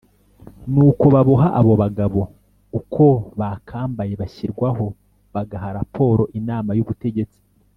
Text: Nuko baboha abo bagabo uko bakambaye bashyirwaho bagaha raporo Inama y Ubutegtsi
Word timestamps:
Nuko 0.73 1.05
baboha 1.15 1.47
abo 1.59 1.73
bagabo 1.81 2.21
uko 2.79 3.05
bakambaye 3.39 4.13
bashyirwaho 4.21 4.85
bagaha 5.33 5.67
raporo 5.77 6.23
Inama 6.39 6.71
y 6.77 6.81
Ubutegtsi 6.83 7.39